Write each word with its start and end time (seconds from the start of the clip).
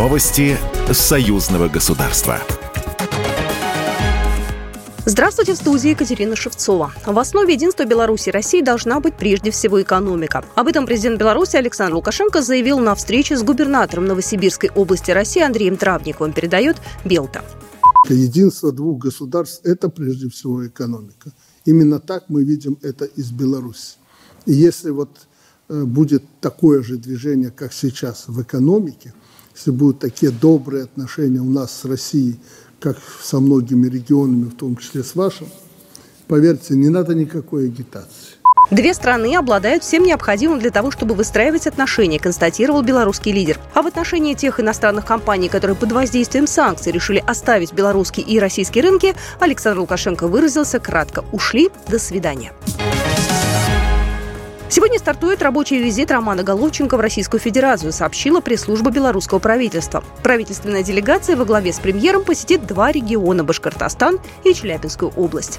Новости 0.00 0.56
союзного 0.90 1.68
государства. 1.68 2.38
Здравствуйте, 5.04 5.52
в 5.52 5.56
студии 5.56 5.90
Екатерина 5.90 6.36
Шевцова. 6.36 6.94
В 7.04 7.18
основе 7.18 7.52
единства 7.52 7.84
Беларуси 7.84 8.30
и 8.30 8.32
России 8.32 8.62
должна 8.62 9.00
быть 9.00 9.16
прежде 9.16 9.50
всего 9.50 9.82
экономика. 9.82 10.42
Об 10.54 10.68
этом 10.68 10.86
президент 10.86 11.20
Беларуси 11.20 11.56
Александр 11.56 11.96
Лукашенко 11.96 12.40
заявил 12.40 12.78
на 12.78 12.94
встрече 12.94 13.36
с 13.36 13.42
губернатором 13.42 14.06
Новосибирской 14.06 14.70
области 14.74 15.10
России 15.10 15.42
Андреем 15.42 15.76
Травниковым, 15.76 16.32
передает 16.32 16.78
Белта. 17.04 17.44
Единство 18.08 18.72
двух 18.72 19.02
государств– 19.04 19.60
это 19.64 19.90
прежде 19.90 20.30
всего 20.30 20.66
экономика. 20.66 21.30
Именно 21.66 22.00
так 22.00 22.24
мы 22.28 22.42
видим 22.42 22.78
это 22.80 23.04
из 23.04 23.32
Беларуси. 23.32 23.96
И 24.46 24.54
если 24.54 24.88
вот 24.88 25.10
э, 25.68 25.84
будет 25.84 26.24
такое 26.40 26.82
же 26.82 26.96
движение, 26.96 27.50
как 27.50 27.74
сейчас 27.74 28.24
в 28.28 28.40
экономике, 28.40 29.12
если 29.60 29.72
будут 29.72 29.98
такие 29.98 30.32
добрые 30.32 30.84
отношения 30.84 31.40
у 31.40 31.50
нас 31.50 31.80
с 31.80 31.84
Россией, 31.84 32.40
как 32.80 32.96
со 33.22 33.40
многими 33.40 33.88
регионами, 33.88 34.48
в 34.48 34.56
том 34.56 34.74
числе 34.76 35.04
с 35.04 35.14
вашим, 35.14 35.48
поверьте, 36.28 36.74
не 36.74 36.88
надо 36.88 37.14
никакой 37.14 37.66
агитации. 37.66 38.40
Две 38.70 38.94
страны 38.94 39.36
обладают 39.36 39.82
всем 39.82 40.04
необходимым 40.04 40.60
для 40.60 40.70
того, 40.70 40.90
чтобы 40.90 41.14
выстраивать 41.14 41.66
отношения, 41.66 42.18
констатировал 42.18 42.82
белорусский 42.82 43.32
лидер. 43.32 43.58
А 43.74 43.82
в 43.82 43.86
отношении 43.86 44.32
тех 44.32 44.60
иностранных 44.60 45.04
компаний, 45.04 45.50
которые 45.50 45.76
под 45.76 45.92
воздействием 45.92 46.46
санкций 46.46 46.92
решили 46.92 47.22
оставить 47.26 47.74
белорусские 47.74 48.24
и 48.24 48.38
российские 48.38 48.84
рынки, 48.84 49.14
Александр 49.40 49.80
Лукашенко 49.80 50.26
выразился 50.26 50.78
кратко 50.78 51.22
«ушли, 51.32 51.68
до 51.88 51.98
свидания». 51.98 52.52
Сегодня 54.70 55.00
стартует 55.00 55.42
рабочий 55.42 55.82
визит 55.82 56.12
Романа 56.12 56.44
Головченко 56.44 56.96
в 56.96 57.00
Российскую 57.00 57.40
Федерацию, 57.40 57.92
сообщила 57.92 58.40
пресс-служба 58.40 58.92
белорусского 58.92 59.40
правительства. 59.40 60.04
Правительственная 60.22 60.84
делегация 60.84 61.34
во 61.34 61.44
главе 61.44 61.72
с 61.72 61.80
премьером 61.80 62.22
посетит 62.22 62.68
два 62.68 62.92
региона– 62.92 63.42
Башкортостан 63.50 64.20
и 64.44 64.54
Челябинскую 64.54 65.10
область. 65.16 65.58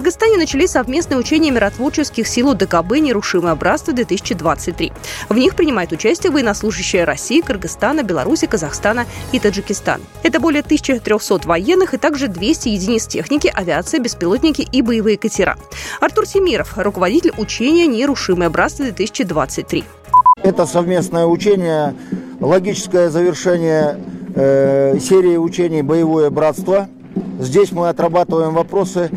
Кыргызстане 0.00 0.38
начались 0.38 0.70
совместные 0.70 1.18
учения 1.18 1.50
миротворческих 1.50 2.26
сил 2.26 2.54
ДКБ 2.54 3.00
«Нерушимое 3.00 3.54
братство-2023». 3.54 4.92
В 5.28 5.36
них 5.36 5.54
принимают 5.54 5.92
участие 5.92 6.32
военнослужащие 6.32 7.04
России, 7.04 7.42
Кыргызстана, 7.42 8.02
Беларуси, 8.02 8.46
Казахстана 8.46 9.04
и 9.32 9.38
Таджикистана. 9.38 10.02
Это 10.22 10.40
более 10.40 10.62
1300 10.62 11.46
военных 11.46 11.92
и 11.92 11.98
также 11.98 12.28
200 12.28 12.68
единиц 12.68 13.08
техники, 13.08 13.52
авиация, 13.54 14.00
беспилотники 14.00 14.62
и 14.62 14.80
боевые 14.80 15.18
катера. 15.18 15.58
Артур 16.00 16.26
Семиров, 16.26 16.78
руководитель 16.78 17.34
учения 17.36 17.86
«Нерушимое 17.86 18.48
братство-2023». 18.48 19.84
Это 20.42 20.64
совместное 20.64 21.26
учение, 21.26 21.94
логическое 22.40 23.10
завершение 23.10 23.98
э, 24.34 24.98
серии 24.98 25.36
учений 25.36 25.82
«Боевое 25.82 26.30
братство». 26.30 26.88
Здесь 27.38 27.70
мы 27.72 27.90
отрабатываем 27.90 28.54
вопросы 28.54 29.10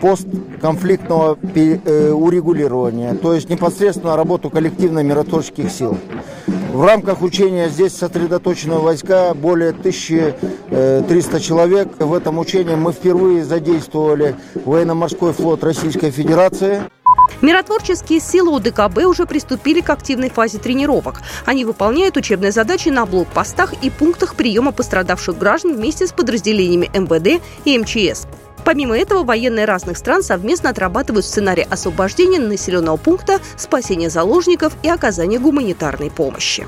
постконфликтного 0.00 1.38
э, 1.54 2.10
урегулирования, 2.10 3.14
то 3.14 3.34
есть 3.34 3.48
непосредственно 3.48 4.16
работу 4.16 4.50
коллективно 4.50 5.02
миротворческих 5.02 5.70
сил. 5.70 5.96
В 6.72 6.84
рамках 6.84 7.22
учения 7.22 7.68
здесь 7.68 7.96
сосредоточены 7.96 8.76
войска, 8.76 9.32
более 9.34 9.70
1300 9.70 11.36
э, 11.36 11.40
человек. 11.40 11.88
В 11.98 12.12
этом 12.12 12.38
учении 12.38 12.74
мы 12.74 12.92
впервые 12.92 13.44
задействовали 13.44 14.36
военно-морской 14.64 15.32
флот 15.32 15.64
Российской 15.64 16.10
Федерации. 16.10 16.82
Миротворческие 17.40 18.20
силы 18.20 18.50
УДКБ 18.56 19.06
уже 19.06 19.24
приступили 19.24 19.80
к 19.80 19.90
активной 19.90 20.28
фазе 20.28 20.58
тренировок. 20.58 21.20
Они 21.46 21.64
выполняют 21.64 22.16
учебные 22.16 22.52
задачи 22.52 22.88
на 22.88 23.06
блокпостах 23.06 23.74
и 23.82 23.90
пунктах 23.90 24.34
приема 24.34 24.72
пострадавших 24.72 25.38
граждан 25.38 25.76
вместе 25.76 26.06
с 26.06 26.12
подразделениями 26.12 26.90
МВД 26.94 27.42
и 27.64 27.78
МЧС. 27.78 28.26
Помимо 28.68 28.98
этого, 28.98 29.24
военные 29.24 29.64
разных 29.64 29.96
стран 29.96 30.22
совместно 30.22 30.68
отрабатывают 30.68 31.24
сценарий 31.24 31.66
освобождения 31.70 32.38
населенного 32.38 32.98
пункта, 32.98 33.40
спасения 33.56 34.10
заложников 34.10 34.74
и 34.82 34.90
оказания 34.90 35.38
гуманитарной 35.38 36.10
помощи. 36.10 36.66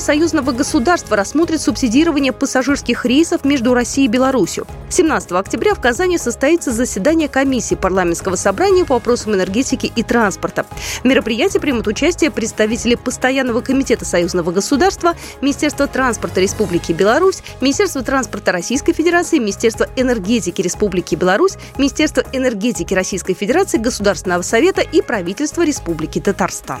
Депутаты 0.00 0.18
союзного 0.18 0.52
государства 0.52 1.14
рассмотрят 1.14 1.60
субсидирование 1.60 2.32
пассажирских 2.32 3.04
рейсов 3.04 3.44
между 3.44 3.74
Россией 3.74 4.06
и 4.06 4.10
Беларусью. 4.10 4.66
17 4.88 5.32
октября 5.32 5.74
в 5.74 5.80
Казани 5.80 6.16
состоится 6.16 6.72
заседание 6.72 7.28
комиссии 7.28 7.74
парламентского 7.74 8.36
собрания 8.36 8.86
по 8.86 8.94
вопросам 8.94 9.34
энергетики 9.34 9.92
и 9.94 10.02
транспорта. 10.02 10.64
В 11.02 11.04
мероприятии 11.04 11.58
примут 11.58 11.86
участие 11.86 12.30
представители 12.30 12.94
Постоянного 12.94 13.60
комитета 13.60 14.06
союзного 14.06 14.52
государства, 14.52 15.14
Министерства 15.42 15.86
транспорта 15.86 16.40
Республики 16.40 16.92
Беларусь, 16.92 17.42
Министерства 17.60 18.02
транспорта 18.02 18.52
Российской 18.52 18.94
Федерации, 18.94 19.38
Министерства 19.38 19.86
энергетики 19.96 20.62
Республики 20.62 21.14
Беларусь, 21.14 21.56
Министерства 21.76 22.24
энергетики 22.32 22.94
Российской 22.94 23.34
Федерации, 23.34 23.76
Государственного 23.76 24.42
совета 24.42 24.80
и 24.80 25.02
правительства 25.02 25.62
Республики 25.62 26.20
Татарстан. 26.20 26.80